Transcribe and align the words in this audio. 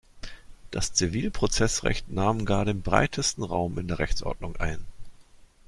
Das 0.71 0.93
Zivilprozessrecht 0.95 2.09
nahm 2.09 2.43
gar 2.45 2.65
den 2.65 2.81
breitesten 2.81 3.43
Raum 3.43 3.77
in 3.77 3.87
der 3.87 3.99
Rechtsordnung 3.99 4.55
ein. 4.55 4.83